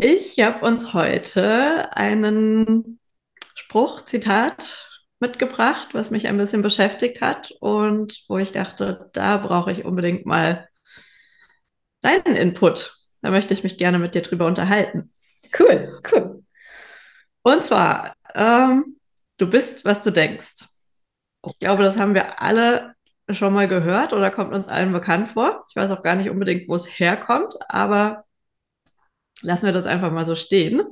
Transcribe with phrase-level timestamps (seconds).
[0.00, 3.00] Ich habe uns heute einen
[3.56, 4.88] Spruch, Zitat
[5.18, 10.24] mitgebracht, was mich ein bisschen beschäftigt hat und wo ich dachte, da brauche ich unbedingt
[10.24, 10.68] mal
[12.00, 12.94] deinen Input.
[13.22, 15.10] Da möchte ich mich gerne mit dir drüber unterhalten.
[15.58, 16.44] Cool, cool.
[17.42, 19.00] Und zwar, ähm,
[19.36, 20.64] du bist, was du denkst.
[21.44, 22.94] Ich glaube, das haben wir alle
[23.32, 25.64] schon mal gehört oder kommt uns allen bekannt vor.
[25.68, 28.27] Ich weiß auch gar nicht unbedingt, wo es herkommt, aber
[29.42, 30.82] lassen wir das einfach mal so stehen.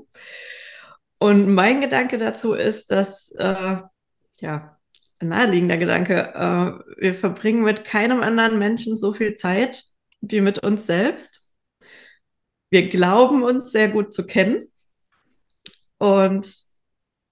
[1.18, 3.78] Und mein Gedanke dazu ist, dass, äh,
[4.40, 4.78] ja,
[5.18, 9.84] ein naheliegender Gedanke, äh, wir verbringen mit keinem anderen Menschen so viel Zeit
[10.20, 11.48] wie mit uns selbst.
[12.70, 14.70] Wir glauben uns sehr gut zu kennen.
[15.98, 16.46] Und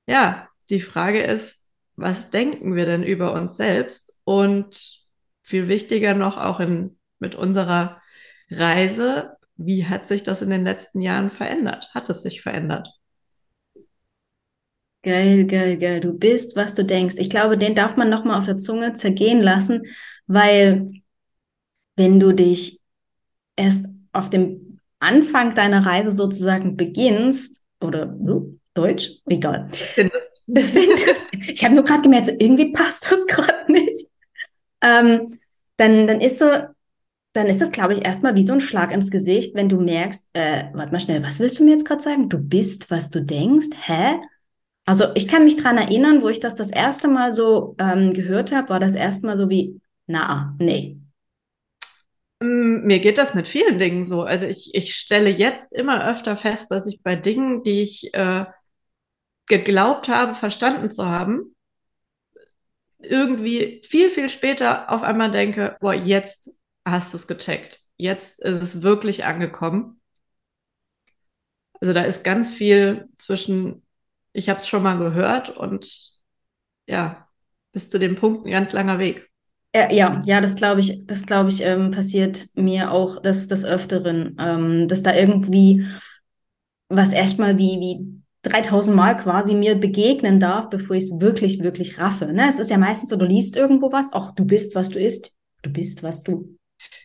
[0.06, 4.16] ja, die Frage ist, was denken wir denn über uns selbst?
[4.24, 5.04] Und
[5.42, 8.00] viel wichtiger noch auch in, mit unserer
[8.50, 11.90] Reise, wie hat sich das in den letzten Jahren verändert?
[11.94, 12.88] Hat es sich verändert?
[15.02, 16.00] Geil, geil, geil.
[16.00, 17.16] Du bist, was du denkst.
[17.18, 19.82] Ich glaube, den darf man nochmal auf der Zunge zergehen lassen,
[20.26, 20.90] weil
[21.96, 22.80] wenn du dich
[23.54, 30.42] erst auf dem Anfang deiner Reise sozusagen beginnst, oder uh, Deutsch, egal, befindest.
[30.46, 31.28] befindest.
[31.52, 34.08] Ich habe nur gerade gemerkt, so, irgendwie passt das gerade nicht.
[34.80, 35.38] Ähm,
[35.76, 36.46] dann, dann ist so,
[37.34, 40.28] dann ist das, glaube ich, erstmal wie so ein Schlag ins Gesicht, wenn du merkst,
[40.34, 42.28] äh, warte mal schnell, was willst du mir jetzt gerade sagen?
[42.28, 43.70] Du bist, was du denkst?
[43.86, 44.20] Hä?
[44.86, 48.52] Also ich kann mich dran erinnern, wo ich das das erste Mal so ähm, gehört
[48.52, 50.96] habe, war das erstmal so wie, na, nee.
[52.40, 54.22] Mm, mir geht das mit vielen Dingen so.
[54.22, 58.44] Also ich, ich stelle jetzt immer öfter fest, dass ich bei Dingen, die ich äh,
[59.46, 61.56] geglaubt habe, verstanden zu haben,
[62.98, 66.52] irgendwie viel, viel später auf einmal denke, boah, jetzt
[66.84, 67.80] hast du es gecheckt.
[67.96, 70.00] Jetzt ist es wirklich angekommen.
[71.80, 73.82] Also da ist ganz viel zwischen,
[74.32, 76.12] ich habe es schon mal gehört und
[76.86, 77.28] ja,
[77.72, 79.28] bis zu dem Punkt ein ganz langer Weg.
[79.74, 84.36] Ja, ja, das glaube ich, das glaube ich, ähm, passiert mir auch des, des Öfteren,
[84.38, 85.84] ähm, dass da irgendwie
[86.88, 91.98] was erstmal wie, wie 3000 Mal quasi mir begegnen darf, bevor ich es wirklich, wirklich
[91.98, 92.26] raffe.
[92.26, 92.48] Ne?
[92.48, 95.36] Es ist ja meistens so, du liest irgendwo was, ach, du bist, was du isst,
[95.62, 96.56] du bist, was du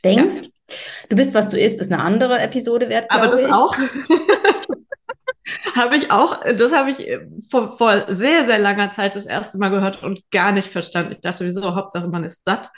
[0.04, 0.42] denkst.
[0.44, 0.76] Ja.
[1.10, 3.10] Du bist, was du isst, ist eine andere Episode wert.
[3.10, 3.54] Aber das ich.
[3.54, 3.76] auch.
[5.76, 9.58] habe ich auch, das habe ich äh, vor, vor, sehr, sehr langer Zeit das erste
[9.58, 11.14] Mal gehört und gar nicht verstanden.
[11.14, 12.70] Ich dachte, wieso, Hauptsache man ist satt.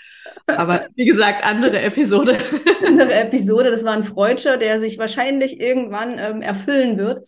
[0.47, 2.37] Aber wie gesagt, andere Episode.
[2.85, 7.27] andere Episode, das war ein Freudscher, der sich wahrscheinlich irgendwann ähm, erfüllen wird.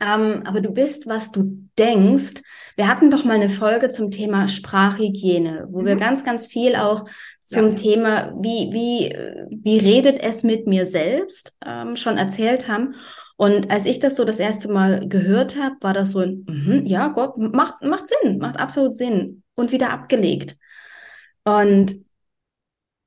[0.00, 2.42] Ähm, aber du bist, was du denkst.
[2.76, 5.86] Wir hatten doch mal eine Folge zum Thema Sprachhygiene, wo mhm.
[5.86, 7.04] wir ganz, ganz viel auch
[7.42, 7.76] zum ja.
[7.76, 9.16] Thema, wie, wie,
[9.50, 12.94] wie redet es mit mir selbst, ähm, schon erzählt haben.
[13.36, 16.86] Und als ich das so das erste Mal gehört habe, war das so ein, mm
[16.86, 20.56] ja, Gott, macht, macht Sinn, macht absolut Sinn und wieder abgelegt.
[21.44, 21.94] Und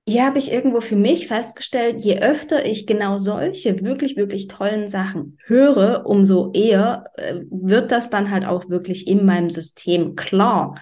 [0.07, 4.87] hier habe ich irgendwo für mich festgestellt, je öfter ich genau solche wirklich, wirklich tollen
[4.87, 10.75] Sachen höre, umso eher äh, wird das dann halt auch wirklich in meinem System klar,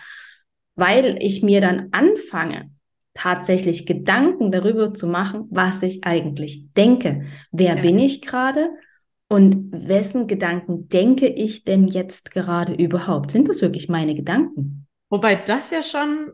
[0.75, 2.71] weil ich mir dann anfange,
[3.13, 7.25] tatsächlich Gedanken darüber zu machen, was ich eigentlich denke.
[7.51, 7.81] Wer ja.
[7.81, 8.69] bin ich gerade?
[9.27, 13.29] Und wessen Gedanken denke ich denn jetzt gerade überhaupt?
[13.31, 14.87] Sind das wirklich meine Gedanken?
[15.09, 16.31] Wobei das ja schon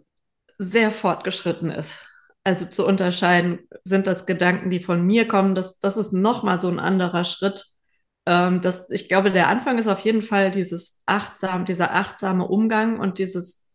[0.60, 2.15] sehr fortgeschritten ist
[2.46, 6.70] also zu unterscheiden, sind das Gedanken, die von mir kommen, das, das ist nochmal so
[6.70, 7.66] ein anderer Schritt.
[8.28, 13.00] Ähm, das, ich glaube, der Anfang ist auf jeden Fall dieses achtsam, dieser achtsame Umgang
[13.00, 13.68] und dieses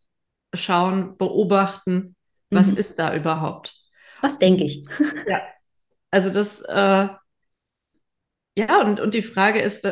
[0.53, 2.15] Schauen, Beobachten,
[2.49, 2.77] was mhm.
[2.77, 3.75] ist da überhaupt?
[4.21, 4.85] Was denke ich?
[5.27, 5.41] ja.
[6.09, 7.09] Also das, äh,
[8.57, 9.85] ja, und, und die Frage ist,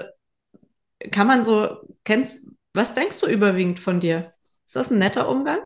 [1.12, 2.38] kann man so, kennst,
[2.74, 4.34] was denkst du überwiegend von dir?
[4.66, 5.60] Ist das ein netter Umgang?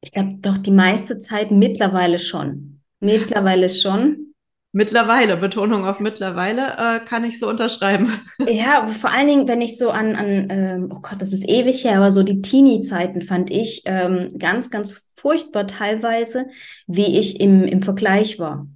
[0.00, 2.80] Ich glaube doch die meiste Zeit mittlerweile schon.
[3.00, 4.34] Mittlerweile schon.
[4.72, 8.12] Mittlerweile, Betonung auf mittlerweile, äh, kann ich so unterschreiben.
[8.46, 11.82] Ja, vor allen Dingen, wenn ich so an, an ähm, oh Gott, das ist ewig
[11.84, 16.46] her, aber so die Teenie-Zeiten fand ich ähm, ganz, ganz furchtbar teilweise,
[16.86, 18.66] wie ich im, im Vergleich war.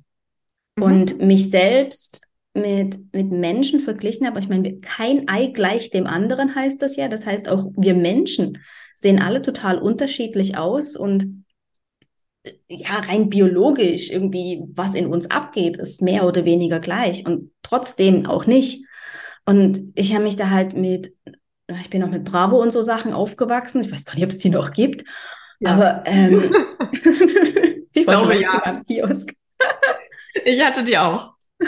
[0.77, 0.83] Mhm.
[0.83, 2.23] Und mich selbst
[2.55, 4.41] mit, mit Menschen verglichen habe.
[4.41, 7.09] Ich meine, kein Ei gleich dem anderen heißt das ja.
[7.09, 8.59] Das heißt, auch wir Menschen
[9.01, 11.45] sehen alle total unterschiedlich aus und
[12.69, 18.27] ja, rein biologisch irgendwie, was in uns abgeht, ist mehr oder weniger gleich und trotzdem
[18.27, 18.87] auch nicht.
[19.47, 21.15] Und ich habe mich da halt mit,
[21.81, 23.83] ich bin auch mit Bravo und so Sachen aufgewachsen.
[23.83, 25.05] Ich weiß gar nicht, ob es die noch gibt.
[25.61, 25.73] Ja.
[25.73, 26.43] Aber ähm,
[27.95, 28.63] ich schon ja.
[28.65, 29.35] am Kiosk.
[30.45, 31.35] ich hatte die auch.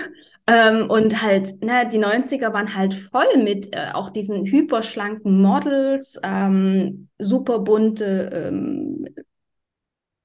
[0.46, 6.20] Ähm, und halt, na, die 90er waren halt voll mit äh, auch diesen hyperschlanken Models,
[6.24, 9.06] ähm, super bunte ähm,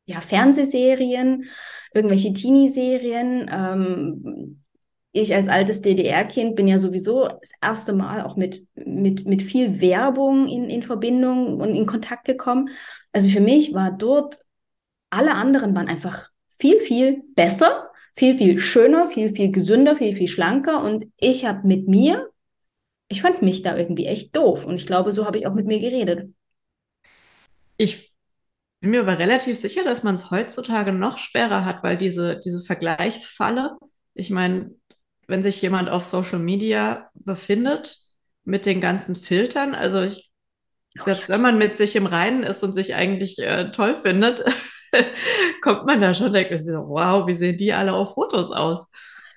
[0.07, 1.45] ja, Fernsehserien,
[1.93, 3.49] irgendwelche Teenie-Serien.
[3.51, 4.63] Ähm,
[5.11, 9.81] ich als altes DDR-Kind bin ja sowieso das erste Mal auch mit, mit, mit viel
[9.81, 12.69] Werbung in, in Verbindung und in Kontakt gekommen.
[13.11, 14.37] Also für mich war dort,
[15.09, 17.86] alle anderen waren einfach viel, viel besser,
[18.17, 20.83] viel, viel schöner, viel, viel gesünder, viel, viel schlanker.
[20.83, 22.29] Und ich habe mit mir,
[23.07, 24.65] ich fand mich da irgendwie echt doof.
[24.65, 26.33] Und ich glaube, so habe ich auch mit mir geredet.
[27.77, 28.11] Ich
[28.79, 32.61] bin mir aber relativ sicher, dass man es heutzutage noch schwerer hat, weil diese, diese
[32.61, 33.77] Vergleichsfalle,
[34.15, 34.71] ich meine,
[35.27, 37.99] wenn sich jemand auf Social Media befindet
[38.45, 40.31] mit den ganzen Filtern, also ich,
[41.05, 44.43] selbst wenn man mit sich im Reinen ist und sich eigentlich äh, toll findet,
[45.61, 48.87] kommt man da schon denkt, wow, wie sehen die alle auf Fotos aus?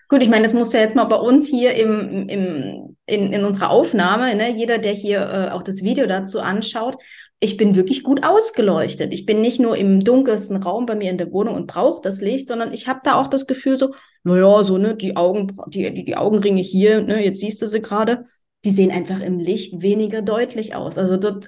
[0.08, 3.44] Gut, ich meine, das muss ja jetzt mal bei uns hier im, im, in, in
[3.44, 4.50] unserer Aufnahme, ne?
[4.50, 6.96] jeder, der hier äh, auch das Video dazu anschaut,
[7.38, 9.14] ich bin wirklich gut ausgeleuchtet.
[9.14, 12.20] Ich bin nicht nur im dunkelsten Raum bei mir in der Wohnung und brauche das
[12.20, 13.94] Licht, sondern ich habe da auch das Gefühl so,
[14.24, 17.80] naja, so, ne, die Augen, die, die, die Augenringe hier, ne, jetzt siehst du sie
[17.80, 18.24] gerade,
[18.64, 20.98] die sehen einfach im Licht weniger deutlich aus.
[20.98, 21.46] Also dort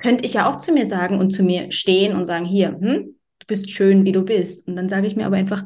[0.00, 3.14] könnte ich ja auch zu mir sagen und zu mir stehen und sagen, hier, hm,
[3.38, 4.66] du bist schön, wie du bist.
[4.66, 5.62] Und dann sage ich mir aber einfach,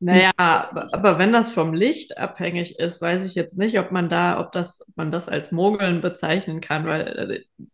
[0.00, 4.08] naja, aber, aber wenn das vom Licht abhängig ist, weiß ich jetzt nicht, ob man
[4.08, 7.66] da, ob das, ob man das als Mogeln bezeichnen kann, weil äh,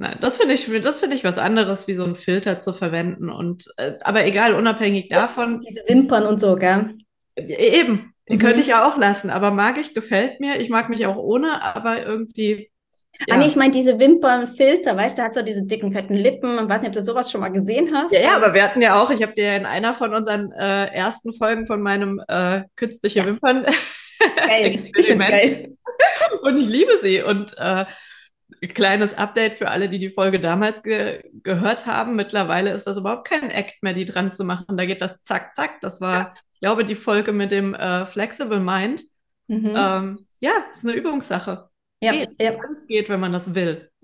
[0.00, 3.30] Nein, das finde ich, das finde ich was anderes, wie so ein Filter zu verwenden.
[3.30, 5.58] Und äh, aber egal, unabhängig davon.
[5.58, 6.94] Diese Wimpern und so, gell?
[7.34, 8.38] Äh, eben, die mhm.
[8.38, 9.28] könnte ich ja auch lassen.
[9.28, 10.60] Aber mag ich, gefällt mir.
[10.60, 12.70] Ich mag mich auch ohne, aber irgendwie.
[13.26, 13.34] Ja.
[13.34, 16.56] Ah, nee, ich meine, diese Wimpernfilter, weißt du, hat so diese dicken, fetten Lippen.
[16.56, 18.12] Ich weiß nicht, ob du sowas schon mal gesehen hast.
[18.12, 20.86] Ja, ja, aber wir hatten ja auch, ich habe dir in einer von unseren äh,
[20.86, 23.26] ersten Folgen von meinem äh, künstliche ja.
[23.26, 23.66] Wimpern.
[24.36, 24.90] Geil.
[24.96, 25.76] ich finde geil.
[26.42, 27.22] Und ich liebe sie.
[27.22, 27.86] Und äh,
[28.66, 32.16] kleines Update für alle, die die Folge damals ge gehört haben.
[32.16, 34.76] Mittlerweile ist das überhaupt kein Act mehr, die dran zu machen.
[34.76, 35.80] Da geht das zack, zack.
[35.80, 36.34] Das war, ja.
[36.52, 39.04] ich glaube, die Folge mit dem äh, Flexible Mind.
[39.46, 39.74] Mhm.
[39.76, 41.68] Ähm, ja, ist eine Übungssache.
[42.00, 42.40] Ja, geht.
[42.40, 42.56] ja.
[42.58, 43.90] Alles geht, wenn man das will.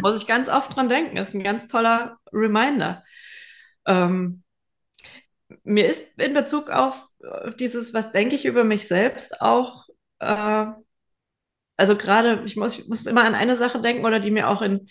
[0.00, 1.16] Muss ich ganz oft dran denken.
[1.16, 3.04] Ist ein ganz toller Reminder.
[3.86, 4.42] Ähm,
[5.64, 7.08] mir ist in Bezug auf
[7.58, 9.86] dieses, was denke ich über mich selbst, auch
[10.18, 10.66] äh,
[11.76, 14.62] also gerade, ich muss, ich muss immer an eine Sache denken oder die mir auch
[14.62, 14.88] in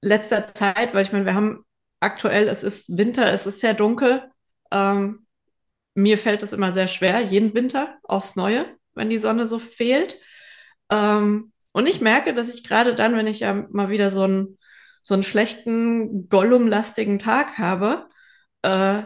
[0.00, 1.64] letzter Zeit, weil ich meine, wir haben
[2.00, 4.30] aktuell, es ist Winter, es ist sehr dunkel.
[4.70, 5.26] Ähm,
[5.94, 8.64] mir fällt es immer sehr schwer, jeden Winter aufs Neue,
[8.94, 10.18] wenn die Sonne so fehlt.
[10.90, 14.58] Ähm, und ich merke, dass ich gerade dann, wenn ich ja mal wieder so einen,
[15.02, 18.08] so einen schlechten, Gollum-lastigen Tag habe,
[18.62, 19.04] äh,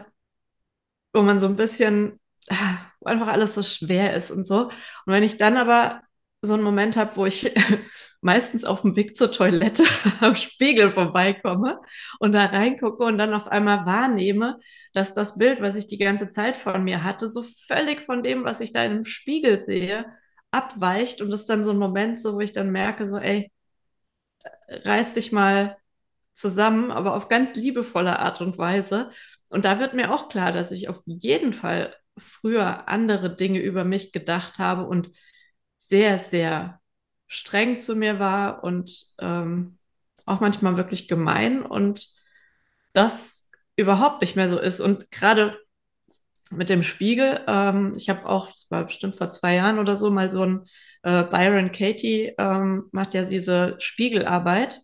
[1.13, 2.19] wo man so ein bisschen,
[2.49, 4.65] ah, wo einfach alles so schwer ist und so.
[4.67, 4.73] Und
[5.05, 6.01] wenn ich dann aber
[6.41, 7.53] so einen Moment habe, wo ich
[8.21, 9.83] meistens auf dem Weg zur Toilette
[10.19, 11.79] am Spiegel vorbeikomme
[12.19, 14.59] und da reingucke und dann auf einmal wahrnehme,
[14.93, 18.43] dass das Bild, was ich die ganze Zeit von mir hatte, so völlig von dem,
[18.43, 20.05] was ich da im Spiegel sehe,
[20.51, 23.51] abweicht und das ist dann so ein Moment, so wo ich dann merke, so ey,
[24.69, 25.77] reiß dich mal
[26.33, 29.09] zusammen, aber auf ganz liebevolle Art und Weise.
[29.49, 33.83] Und da wird mir auch klar, dass ich auf jeden Fall früher andere Dinge über
[33.83, 35.09] mich gedacht habe und
[35.77, 36.81] sehr, sehr
[37.27, 39.77] streng zu mir war und ähm,
[40.25, 42.09] auch manchmal wirklich gemein und
[42.93, 44.79] das überhaupt nicht mehr so ist.
[44.79, 45.57] Und gerade
[46.51, 50.11] mit dem Spiegel, ähm, ich habe auch, das war bestimmt vor zwei Jahren oder so,
[50.11, 50.65] mal so ein
[51.03, 54.81] äh, Byron Katie ähm, macht ja diese Spiegelarbeit.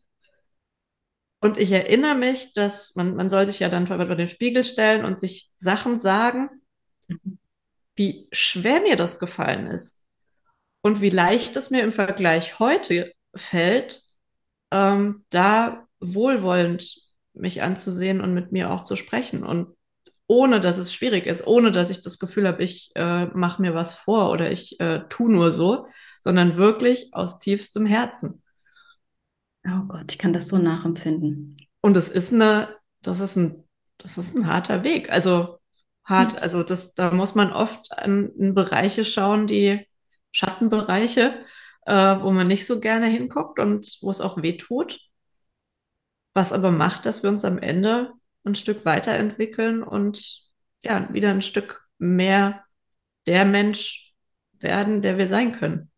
[1.39, 5.03] Und ich erinnere mich, dass man, man soll sich ja dann vor den Spiegel stellen
[5.03, 6.49] und sich Sachen sagen,
[7.95, 9.99] wie schwer mir das gefallen ist
[10.81, 14.01] und wie leicht es mir im Vergleich heute fällt,
[14.71, 16.97] ähm, da wohlwollend
[17.33, 19.75] mich anzusehen und mit mir auch zu sprechen und
[20.27, 23.75] ohne dass es schwierig ist, ohne dass ich das Gefühl habe, ich äh, mache mir
[23.75, 25.87] was vor oder ich äh, tu nur so,
[26.21, 28.41] sondern wirklich aus tiefstem Herzen.
[29.65, 31.57] Oh Gott, ich kann das so nachempfinden.
[31.81, 32.69] Und es ist eine,
[33.01, 33.63] das ist ein,
[33.97, 35.09] das ist ein harter Weg.
[35.11, 35.59] Also
[36.05, 36.37] hart.
[36.37, 39.85] Also das, da muss man oft an, an Bereiche schauen, die
[40.31, 41.45] Schattenbereiche,
[41.85, 44.99] äh, wo man nicht so gerne hinguckt und wo es auch weh tut.
[46.33, 48.11] Was aber macht, dass wir uns am Ende
[48.45, 50.43] ein Stück weiterentwickeln und
[50.83, 52.63] ja, wieder ein Stück mehr
[53.25, 54.13] der Mensch
[54.59, 55.89] werden, der wir sein können.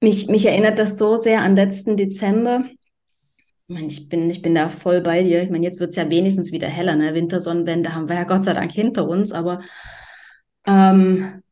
[0.00, 2.64] Mich, mich erinnert das so sehr an letzten Dezember.
[3.68, 5.42] Ich meine, ich bin, ich bin da voll bei dir.
[5.42, 6.96] Ich meine, jetzt wird es ja wenigstens wieder heller.
[6.96, 7.14] Ne?
[7.14, 9.32] Wintersonnenwende haben wir ja Gott sei Dank hinter uns.
[9.32, 9.60] Aber
[10.66, 11.42] ähm,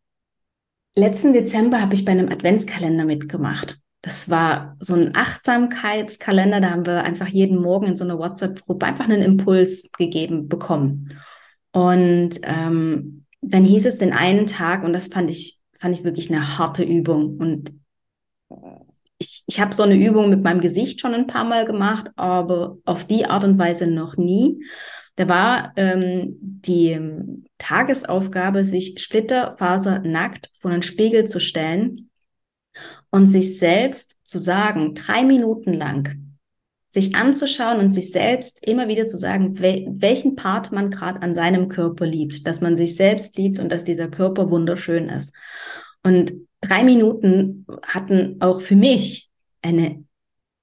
[0.96, 3.78] letzten Dezember habe ich bei einem Adventskalender mitgemacht.
[4.02, 6.60] Das war so ein Achtsamkeitskalender.
[6.60, 11.20] Da haben wir einfach jeden Morgen in so einer WhatsApp-Gruppe einfach einen Impuls gegeben bekommen.
[11.72, 16.30] Und ähm, dann hieß es den einen Tag, und das fand ich, fand ich wirklich
[16.30, 17.36] eine harte Übung.
[17.36, 17.72] Und
[19.18, 22.78] ich, ich habe so eine Übung mit meinem Gesicht schon ein paar Mal gemacht, aber
[22.86, 24.64] auf die Art und Weise noch nie.
[25.16, 26.98] Da war ähm, die
[27.58, 32.09] Tagesaufgabe, sich splitterfasernackt vor einen Spiegel zu stellen
[33.10, 36.36] und sich selbst zu sagen, drei Minuten lang,
[36.88, 41.34] sich anzuschauen und sich selbst immer wieder zu sagen, wel welchen Part man gerade an
[41.34, 45.34] seinem Körper liebt, dass man sich selbst liebt und dass dieser Körper wunderschön ist.
[46.02, 49.30] Und drei Minuten hatten auch für mich
[49.62, 50.04] eine,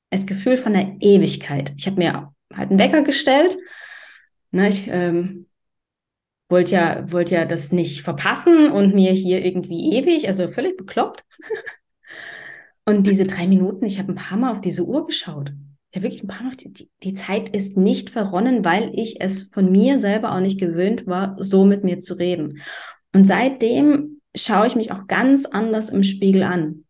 [0.10, 1.74] das Gefühl von einer Ewigkeit.
[1.78, 3.58] Ich habe mir halt einen Wecker gestellt.
[4.52, 5.48] Ne, ich ähm,
[6.50, 11.26] wollte ja, wollte ja das nicht verpassen und mir hier irgendwie ewig, also völlig bekloppt.
[12.88, 15.52] Und diese drei Minuten, ich habe ein paar Mal auf diese Uhr geschaut.
[15.94, 19.44] Ja, wirklich ein paar Mal, die, die, die Zeit ist nicht verronnen, weil ich es
[19.44, 22.62] von mir selber auch nicht gewöhnt war, so mit mir zu reden.
[23.14, 26.86] Und seitdem schaue ich mich auch ganz anders im Spiegel an,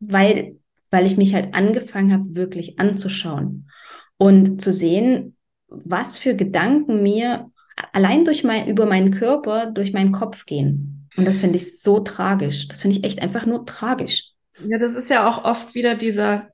[0.00, 0.56] weil,
[0.90, 3.70] weil ich mich halt angefangen habe, wirklich anzuschauen
[4.16, 5.36] und zu sehen,
[5.68, 7.48] was für Gedanken mir
[7.92, 11.08] allein durch mein, über meinen Körper, durch meinen Kopf gehen.
[11.16, 12.66] Und das finde ich so tragisch.
[12.66, 14.32] Das finde ich echt einfach nur tragisch.
[14.66, 16.48] Ja, das ist ja auch oft wieder dieser,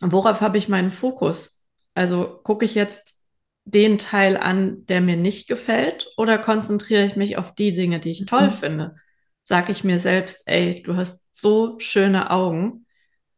[0.00, 1.62] worauf habe ich meinen Fokus?
[1.94, 3.24] Also gucke ich jetzt
[3.64, 8.10] den Teil an, der mir nicht gefällt, oder konzentriere ich mich auf die Dinge, die
[8.10, 8.52] ich toll mhm.
[8.52, 8.96] finde?
[9.42, 12.86] Sage ich mir selbst, ey, du hast so schöne Augen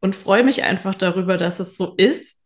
[0.01, 2.38] und freue mich einfach darüber, dass es so ist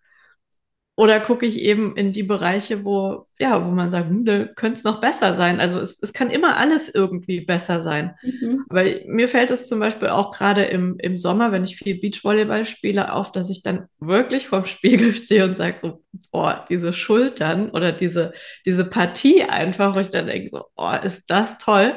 [0.94, 4.78] oder gucke ich eben in die Bereiche, wo, ja, wo man sagt, hm, da könnte
[4.78, 5.58] es noch besser sein.
[5.58, 8.14] Also es, es kann immer alles irgendwie besser sein.
[8.22, 8.66] Mhm.
[8.68, 12.66] Aber mir fällt es zum Beispiel auch gerade im, im Sommer, wenn ich viel Beachvolleyball
[12.66, 17.70] spiele, auf, dass ich dann wirklich vorm Spiegel stehe und sage so, boah, diese Schultern
[17.70, 18.34] oder diese,
[18.66, 21.94] diese Partie einfach, wo ich dann denke so, oh, ist das toll.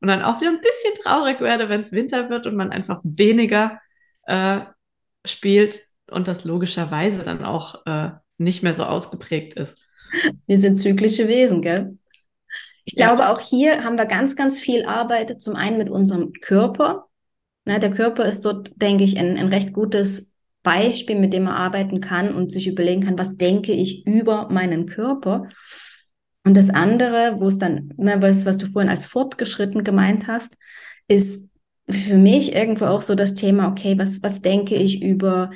[0.00, 3.00] Und dann auch wieder ein bisschen traurig werde, wenn es Winter wird und man einfach
[3.02, 3.80] weniger
[4.26, 4.60] äh,
[5.24, 9.80] spielt und das logischerweise dann auch äh, nicht mehr so ausgeprägt ist.
[10.46, 11.98] Wir sind zyklische Wesen, gell?
[12.84, 13.08] Ich ja.
[13.08, 15.42] glaube, auch hier haben wir ganz, ganz viel Arbeit.
[15.42, 17.06] Zum einen mit unserem Körper.
[17.64, 21.54] Na, der Körper ist dort, denke ich, ein, ein recht gutes Beispiel, mit dem man
[21.54, 25.48] arbeiten kann und sich überlegen kann, was denke ich über meinen Körper.
[26.44, 30.56] Und das andere, wo es dann, na, was, was du vorhin als fortgeschritten gemeint hast,
[31.08, 31.50] ist
[31.88, 35.50] für mich irgendwo auch so das Thema, okay, was, was denke ich über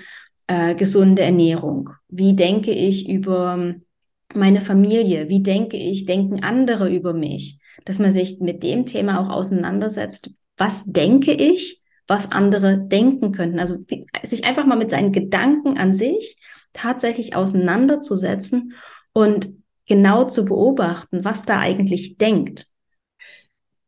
[0.50, 1.90] äh, gesunde Ernährung?
[2.09, 3.73] Wie denke ich über
[4.35, 5.28] meine Familie?
[5.28, 7.61] Wie denke ich, denken andere über mich?
[7.85, 10.33] Dass man sich mit dem Thema auch auseinandersetzt.
[10.57, 13.61] Was denke ich, was andere denken könnten?
[13.61, 13.76] Also
[14.25, 16.37] sich einfach mal mit seinen Gedanken an sich
[16.73, 18.75] tatsächlich auseinanderzusetzen
[19.12, 19.50] und
[19.87, 22.66] genau zu beobachten, was da eigentlich denkt.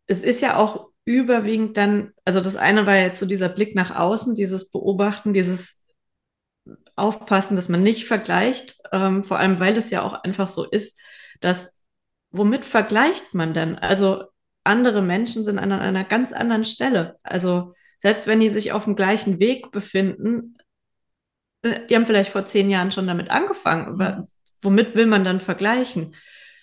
[0.07, 3.95] Es ist ja auch überwiegend dann, also das eine war jetzt so dieser Blick nach
[3.97, 5.82] außen, dieses Beobachten, dieses
[6.97, 11.01] aufpassen, dass man nicht vergleicht, ähm, vor allem weil es ja auch einfach so ist,
[11.41, 11.81] dass
[12.31, 13.79] womit vergleicht man denn?
[13.79, 14.25] Also
[14.65, 17.19] andere Menschen sind an einer ganz anderen Stelle.
[17.23, 20.57] Also selbst wenn die sich auf dem gleichen Weg befinden,
[21.63, 23.87] äh, die haben vielleicht vor zehn Jahren schon damit angefangen.
[23.87, 24.27] Aber
[24.61, 26.15] womit will man dann vergleichen?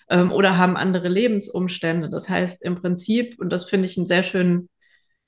[0.09, 2.09] Ähm, oder haben andere Lebensumstände.
[2.09, 4.69] Das heißt im Prinzip, und das finde ich einen sehr schönen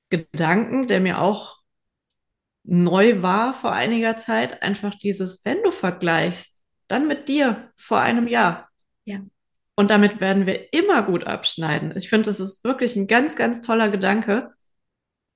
[0.10, 1.61] Gedanken, der mir auch
[2.64, 8.28] neu war vor einiger Zeit, einfach dieses, wenn du vergleichst, dann mit dir vor einem
[8.28, 8.70] Jahr.
[9.06, 9.22] Ja.
[9.76, 11.94] Und damit werden wir immer gut abschneiden.
[11.96, 14.54] Ich finde, das ist wirklich ein ganz, ganz toller Gedanke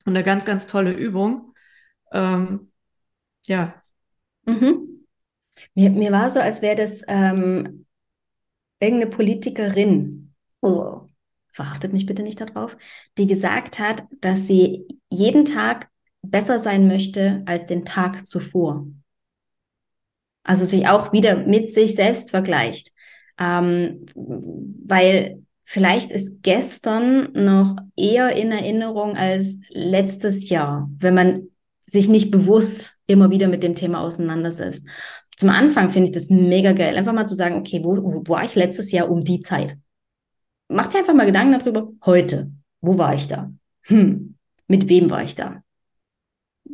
[0.06, 1.54] und eine ganz, ganz tolle Übung.
[2.12, 2.72] Ähm,
[3.44, 3.82] ja.
[4.46, 5.06] Mhm.
[5.74, 7.86] Mir, mir war so, als wäre das ähm,
[8.80, 11.08] irgendeine Politikerin, oh,
[11.52, 12.78] verhaftet mich bitte nicht darauf,
[13.18, 15.90] die gesagt hat, dass sie jeden Tag
[16.30, 18.88] besser sein möchte als den Tag zuvor.
[20.44, 22.92] Also sich auch wieder mit sich selbst vergleicht.
[23.38, 31.48] Ähm, weil vielleicht ist gestern noch eher in Erinnerung als letztes Jahr, wenn man
[31.82, 34.88] sich nicht bewusst immer wieder mit dem Thema auseinandersetzt.
[35.36, 38.44] Zum Anfang finde ich das mega geil, einfach mal zu sagen, okay, wo, wo war
[38.44, 39.78] ich letztes Jahr um die Zeit?
[40.70, 42.52] Mach dir einfach mal Gedanken darüber, heute,
[42.82, 43.52] wo war ich da?
[43.84, 44.36] Hm,
[44.68, 45.62] mit wem war ich da?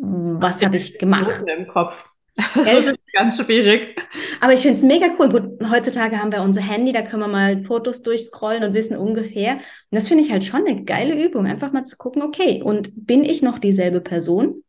[0.02, 1.44] Was habe ich gemacht?
[1.56, 2.08] Im Kopf.
[2.56, 4.02] Das ist ganz schwierig.
[4.40, 5.30] Aber ich finde es mega cool.
[5.30, 9.56] Gut, heutzutage haben wir unser Handy, da können wir mal Fotos durchscrollen und wissen ungefähr.
[9.56, 12.92] Und das finde ich halt schon eine geile Übung, einfach mal zu gucken, okay, und
[12.96, 14.64] bin ich noch dieselbe Person?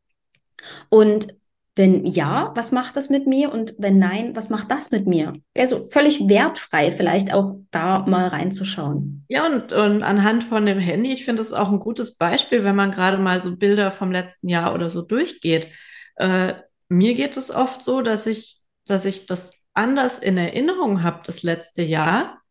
[0.90, 1.28] Und
[1.74, 3.52] wenn ja, was macht das mit mir?
[3.52, 5.32] Und wenn nein, was macht das mit mir?
[5.56, 9.24] Also völlig wertfrei, vielleicht auch da mal reinzuschauen.
[9.28, 12.76] Ja, und, und anhand von dem Handy, ich finde das auch ein gutes Beispiel, wenn
[12.76, 15.68] man gerade mal so Bilder vom letzten Jahr oder so durchgeht.
[16.16, 16.54] Äh,
[16.88, 21.42] mir geht es oft so, dass ich, dass ich das anders in Erinnerung habe, das
[21.42, 22.42] letzte Jahr,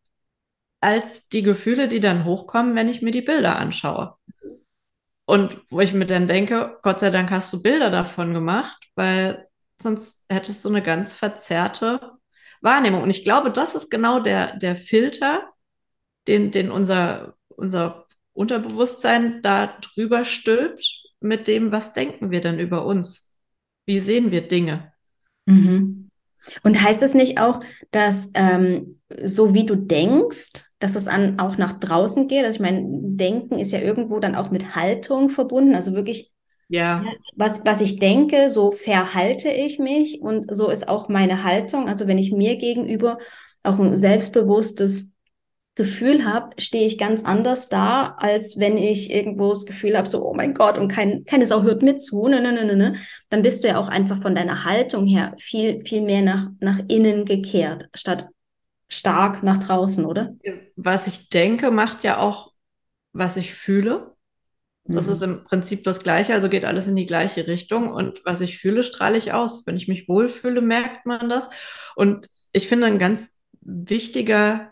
[0.80, 4.16] als die Gefühle, die dann hochkommen, wenn ich mir die Bilder anschaue.
[5.24, 9.46] Und wo ich mir dann denke, Gott sei Dank hast du Bilder davon gemacht, weil
[9.80, 12.12] sonst hättest du eine ganz verzerrte
[12.60, 13.02] Wahrnehmung.
[13.02, 15.52] Und ich glaube, das ist genau der, der Filter,
[16.28, 22.84] den, den unser, unser Unterbewusstsein da drüber stülpt mit dem, was denken wir denn über
[22.84, 23.34] uns?
[23.86, 24.92] Wie sehen wir Dinge?
[25.46, 26.11] Mhm.
[26.62, 31.56] Und heißt es nicht auch, dass ähm, so wie du denkst, dass es an, auch
[31.56, 32.44] nach draußen geht?
[32.44, 36.32] Also ich meine, Denken ist ja irgendwo dann auch mit Haltung verbunden, also wirklich,
[36.68, 37.04] ja.
[37.36, 41.88] was, was ich denke, so verhalte ich mich und so ist auch meine Haltung.
[41.88, 43.18] Also wenn ich mir gegenüber
[43.62, 45.11] auch ein selbstbewusstes
[45.74, 50.22] Gefühl habe, stehe ich ganz anders da, als wenn ich irgendwo das Gefühl habe, so,
[50.22, 52.94] oh mein Gott, und kein, keine Sau hört mir zu, ne, ne, ne, ne, ne.
[53.30, 56.78] Dann bist du ja auch einfach von deiner Haltung her viel, viel mehr nach, nach
[56.88, 58.28] innen gekehrt, statt
[58.88, 60.34] stark nach draußen, oder?
[60.76, 62.52] Was ich denke, macht ja auch,
[63.12, 64.14] was ich fühle.
[64.84, 65.12] Das mhm.
[65.12, 67.90] ist im Prinzip das Gleiche, also geht alles in die gleiche Richtung.
[67.90, 69.66] Und was ich fühle, strahle ich aus.
[69.66, 71.48] Wenn ich mich wohlfühle, merkt man das.
[71.96, 74.71] Und ich finde, ein ganz wichtiger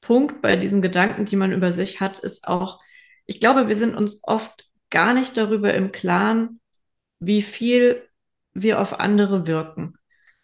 [0.00, 2.80] Punkt bei diesen Gedanken, die man über sich hat, ist auch,
[3.26, 6.60] ich glaube, wir sind uns oft gar nicht darüber im Klaren,
[7.20, 8.02] wie viel
[8.54, 9.94] wir auf andere wirken,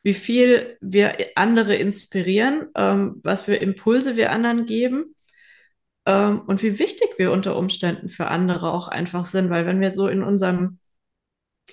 [0.03, 5.15] wie viel wir andere inspirieren, ähm, was für Impulse wir anderen geben
[6.07, 9.91] ähm, und wie wichtig wir unter Umständen für andere auch einfach sind, weil wenn wir
[9.91, 10.79] so in unserem,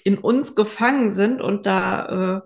[0.03, 2.41] in uns gefangen sind und da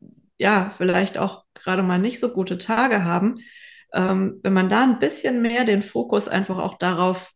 [0.00, 0.06] äh,
[0.38, 3.40] ja vielleicht auch gerade mal nicht so gute Tage haben,
[3.92, 7.32] ähm, wenn man da ein bisschen mehr den Fokus einfach auch darauf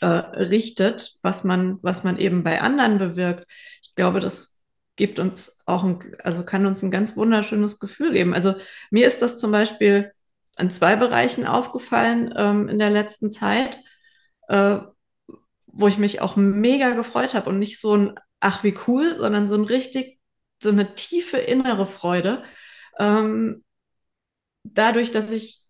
[0.00, 3.46] äh, richtet, was man, was man eben bei anderen bewirkt,
[3.82, 4.60] ich glaube, das
[4.96, 8.34] gibt uns auch ein, also kann uns ein ganz wunderschönes Gefühl geben.
[8.34, 8.54] Also
[8.90, 10.12] mir ist das zum Beispiel
[10.56, 13.78] an zwei Bereichen aufgefallen ähm, in der letzten Zeit,
[14.48, 14.78] äh,
[15.66, 19.46] wo ich mich auch mega gefreut habe und nicht so ein, ach wie cool, sondern
[19.46, 20.18] so ein richtig,
[20.60, 22.42] so eine tiefe innere Freude.
[22.98, 23.64] Ähm,
[24.64, 25.60] dadurch, dass ich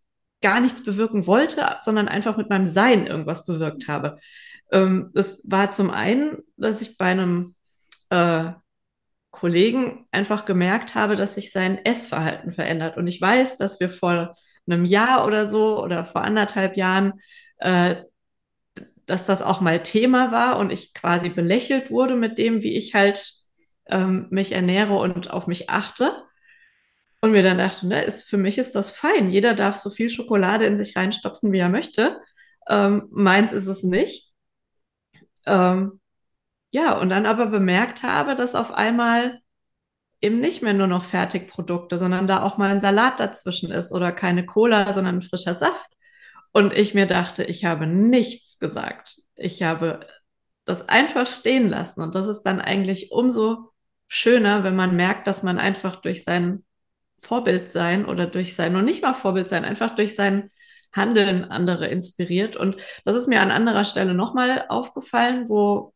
[0.40, 4.18] gar nichts bewirken wollte, sondern einfach mit meinem Sein irgendwas bewirkt habe.
[4.70, 7.54] Ähm, das war zum einen, dass ich bei einem
[8.10, 8.52] äh,
[9.30, 12.96] Kollegen einfach gemerkt habe, dass sich sein Essverhalten verändert.
[12.96, 14.34] Und ich weiß, dass wir vor
[14.66, 17.20] einem Jahr oder so oder vor anderthalb Jahren,
[17.58, 17.96] äh,
[19.06, 22.94] dass das auch mal Thema war und ich quasi belächelt wurde mit dem, wie ich
[22.94, 23.32] halt
[23.86, 26.12] ähm, mich ernähre und auf mich achte.
[27.20, 29.30] Und mir dann dachte, ne, ist, für mich ist das fein.
[29.30, 32.20] Jeder darf so viel Schokolade in sich reinstopfen, wie er möchte.
[32.68, 34.32] Ähm, meins ist es nicht.
[35.46, 36.00] Ähm,
[36.70, 39.40] ja, und dann aber bemerkt habe, dass auf einmal
[40.20, 44.12] eben nicht mehr nur noch Fertigprodukte, sondern da auch mal ein Salat dazwischen ist oder
[44.12, 45.90] keine Cola, sondern ein frischer Saft.
[46.52, 49.20] Und ich mir dachte, ich habe nichts gesagt.
[49.36, 50.06] Ich habe
[50.64, 52.02] das einfach stehen lassen.
[52.02, 53.72] Und das ist dann eigentlich umso
[54.08, 56.64] schöner, wenn man merkt, dass man einfach durch seinen
[57.20, 60.50] Vorbild sein oder durch sein, noch nicht mal Vorbild sein, einfach durch sein
[60.94, 62.56] Handeln andere inspiriert.
[62.56, 65.94] Und das ist mir an anderer Stelle nochmal aufgefallen, wo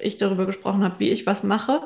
[0.00, 1.82] ich darüber gesprochen habe, wie ich was mache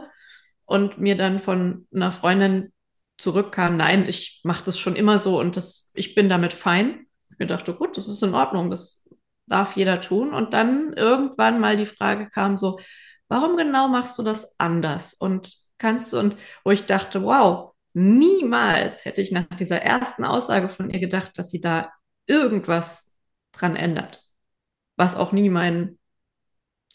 [0.66, 2.72] und mir dann von einer Freundin
[3.16, 7.06] zurückkam, nein, ich mache das schon immer so und das, ich bin damit fein.
[7.30, 9.08] Ich mir dachte, gut, das ist in Ordnung, das
[9.46, 10.34] darf jeder tun.
[10.34, 12.78] Und dann irgendwann mal die Frage kam so,
[13.28, 15.14] warum genau machst du das anders?
[15.14, 20.68] Und kannst du, und wo ich dachte, wow, Niemals hätte ich nach dieser ersten Aussage
[20.68, 21.92] von ihr gedacht, dass sie da
[22.26, 23.12] irgendwas
[23.52, 24.24] dran ändert.
[24.96, 25.98] Was auch nie mein,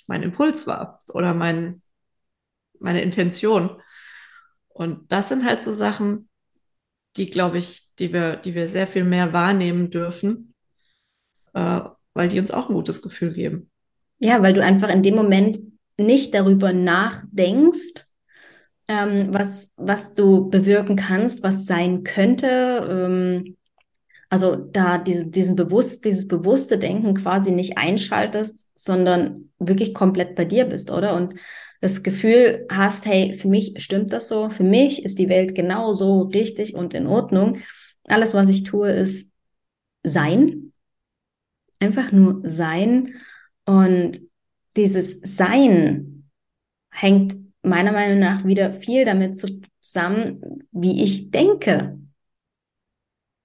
[0.08, 1.82] mein Impuls war oder mein,
[2.80, 3.82] meine Intention.
[4.68, 6.30] Und das sind halt so Sachen,
[7.18, 10.54] die, glaube ich, die wir, die wir sehr viel mehr wahrnehmen dürfen.
[11.54, 11.82] äh,
[12.14, 13.72] weil die uns auch ein gutes Gefühl geben.
[14.20, 15.58] Ja, weil du einfach in dem Moment
[15.98, 18.06] nicht darüber nachdenkst,
[18.90, 22.48] ähm, was, was du bewirken kannst, was sein könnte.
[22.90, 23.56] Ähm,
[24.30, 30.44] also da diese, diesen bewusst, dieses bewusste Denken quasi nicht einschaltest, sondern wirklich komplett bei
[30.44, 31.16] dir bist, oder?
[31.16, 31.36] Und
[31.82, 35.94] das Gefühl hast, hey, für mich stimmt das so, für mich ist die Welt genau
[35.94, 37.60] so richtig und in Ordnung.
[38.06, 39.32] Alles, was ich tue, ist
[40.04, 40.74] sein.
[41.80, 43.16] Einfach nur sein.
[43.66, 44.20] Und
[44.76, 46.30] dieses Sein
[46.92, 52.00] hängt meiner Meinung nach wieder viel damit zusammen, wie ich denke.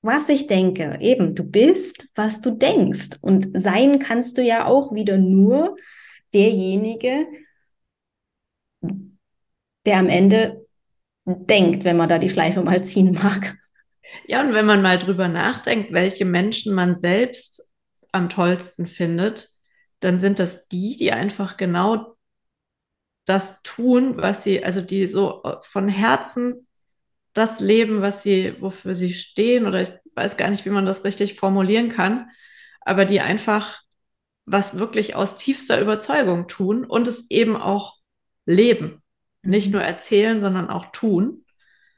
[0.03, 0.99] Was ich denke.
[1.01, 3.19] Eben, du bist, was du denkst.
[3.21, 5.77] Und sein kannst du ja auch wieder nur
[6.35, 7.27] derjenige,
[9.87, 10.67] der am Ende
[11.25, 13.57] denkt, wenn man da die Schleife mal ziehen mag.
[14.27, 17.73] Ja, und wenn man mal drüber nachdenkt, welche Menschen man selbst
[18.13, 19.49] am tollsten findet,
[20.01, 22.14] dann sind das die, die einfach genau
[23.25, 26.67] das tun, was sie, also die so von Herzen
[27.33, 31.05] das leben, was sie, wofür sie stehen, oder ich weiß gar nicht, wie man das
[31.05, 32.31] richtig formulieren kann,
[32.81, 33.83] aber die einfach
[34.47, 37.97] was wirklich aus tiefster Überzeugung tun und es eben auch
[38.47, 39.03] leben.
[39.43, 39.73] Nicht mhm.
[39.73, 41.45] nur erzählen, sondern auch tun.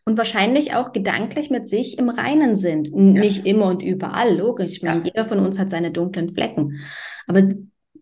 [0.04, 2.88] Und wahrscheinlich auch gedanklich mit sich im Reinen sind.
[2.88, 2.94] Ja.
[2.94, 4.70] Nicht immer und überall, logisch.
[4.70, 5.06] Ich meine, ja.
[5.06, 6.80] jeder von uns hat seine dunklen Flecken.
[7.26, 7.42] Aber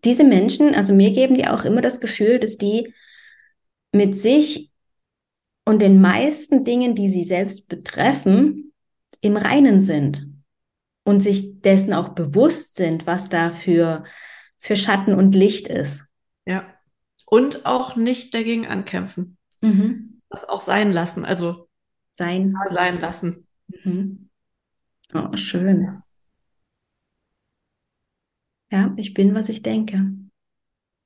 [0.05, 2.93] diese Menschen, also mir geben die auch immer das Gefühl, dass die
[3.95, 4.73] mit sich
[5.65, 8.73] und den meisten Dingen, die sie selbst betreffen,
[9.21, 10.29] im Reinen sind
[11.05, 14.05] und sich dessen auch bewusst sind, was da für,
[14.59, 16.07] für Schatten und Licht ist.
[16.45, 16.67] Ja.
[17.27, 19.39] Und auch nicht dagegen ankämpfen.
[19.63, 20.21] Mhm.
[20.29, 21.69] Das auch sein lassen, also
[22.11, 23.47] sein, sein lassen.
[23.85, 24.29] Mhm.
[25.15, 26.03] Oh, schön.
[28.71, 30.13] Ja, ich bin, was ich denke.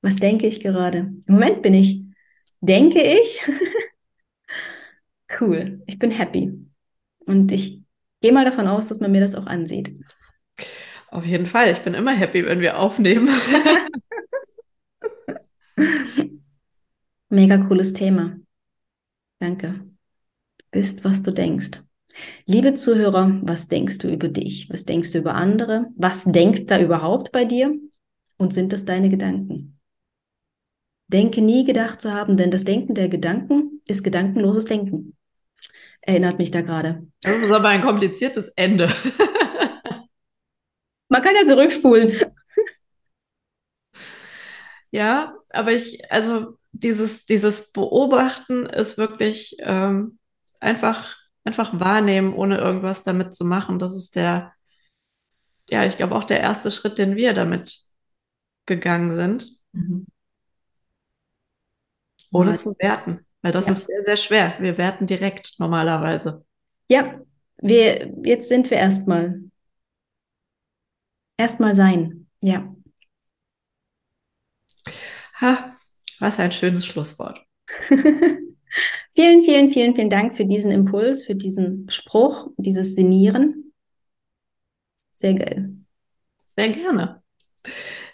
[0.01, 0.99] Was denke ich gerade?
[0.99, 2.08] Im Moment bin ich,
[2.61, 3.41] denke ich,
[5.41, 6.67] cool, ich bin happy.
[7.21, 7.83] Und ich
[8.21, 9.95] gehe mal davon aus, dass man mir das auch ansieht.
[11.11, 13.29] Auf jeden Fall, ich bin immer happy, wenn wir aufnehmen.
[17.31, 18.37] Mega cooles Thema.
[19.39, 19.87] Danke.
[20.71, 21.83] Bist, was du denkst.
[22.47, 24.69] Liebe Zuhörer, was denkst du über dich?
[24.71, 25.87] Was denkst du über andere?
[25.97, 27.75] Was denkt da überhaupt bei dir?
[28.37, 29.78] Und sind das deine Gedanken?
[31.09, 35.17] Denke nie gedacht zu haben, denn das Denken der Gedanken ist gedankenloses Denken.
[36.01, 37.07] Erinnert mich da gerade.
[37.23, 38.89] Das ist aber ein kompliziertes Ende.
[41.09, 42.13] Man kann ja zurückspulen.
[44.91, 50.19] Ja, aber ich, also dieses, dieses Beobachten ist wirklich ähm,
[50.61, 51.15] einfach
[51.49, 53.79] einfach wahrnehmen, ohne irgendwas damit zu machen.
[53.79, 54.53] Das ist der,
[55.69, 57.79] ja, ich glaube auch der erste Schritt, den wir damit
[58.67, 59.49] gegangen sind.
[59.73, 60.07] Mhm.
[62.31, 63.27] Ohne zu werten.
[63.43, 63.73] Weil das ja.
[63.73, 64.55] ist sehr, sehr schwer.
[64.59, 66.45] Wir werten direkt normalerweise.
[66.89, 67.21] Ja,
[67.59, 69.43] wir, jetzt sind wir erstmal.
[71.37, 72.29] Erstmal sein.
[72.41, 72.75] Ja.
[75.41, 75.73] Ha,
[76.19, 77.41] was ein schönes Schlusswort.
[79.19, 83.73] Vielen, vielen, vielen, vielen Dank für diesen Impuls, für diesen Spruch, dieses Sinieren.
[85.11, 85.75] Sehr geil.
[86.55, 87.21] Sehr gerne.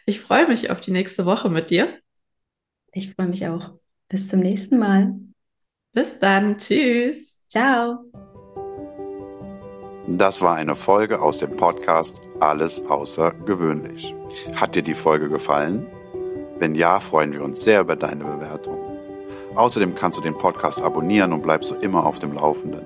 [0.07, 1.99] Ich freue mich auf die nächste Woche mit dir.
[2.93, 3.79] Ich freue mich auch.
[4.09, 5.15] Bis zum nächsten Mal.
[5.93, 6.59] Bis dann.
[6.59, 7.43] Tschüss.
[7.49, 7.99] Ciao.
[10.07, 14.15] Das war eine Folge aus dem Podcast Alles außergewöhnlich.
[14.55, 15.87] Hat dir die Folge gefallen?
[16.59, 18.79] Wenn ja, freuen wir uns sehr über deine Bewertung.
[19.55, 22.83] Außerdem kannst du den Podcast abonnieren und bleibst so immer auf dem Laufenden.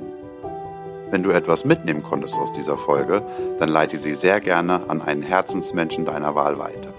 [1.11, 3.23] Wenn du etwas mitnehmen konntest aus dieser Folge,
[3.59, 6.93] dann leite sie sehr gerne an einen Herzensmenschen deiner Wahl weiter.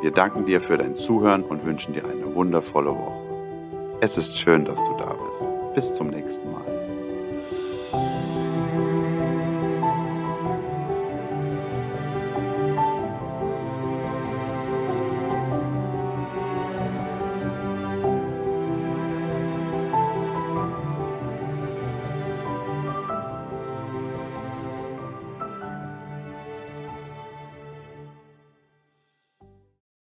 [0.00, 3.21] Wir danken dir für dein Zuhören und wünschen dir eine wundervolle Woche.
[4.04, 5.74] Es ist schön, dass du da bist.
[5.76, 6.81] Bis zum nächsten Mal.